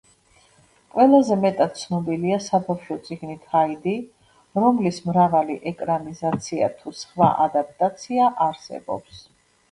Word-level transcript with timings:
ყველაზე 0.93 1.35
მეტად 1.41 1.73
ცნობილია 1.81 2.37
საბავშვო 2.45 2.95
წიგნით 3.09 3.43
„ჰაიდი“, 3.51 3.93
რომლის 4.63 4.97
მრავალი 5.09 5.57
ეკრანიზაცია 5.73 6.71
თუ 6.79 6.95
სხვა 7.01 7.29
ადაპტაცია 7.45 8.31
არსებობს. 8.47 9.21